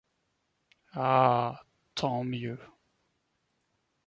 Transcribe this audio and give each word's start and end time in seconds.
Ah, 0.95 1.63
tant 1.93 2.23
mieux! 2.23 2.57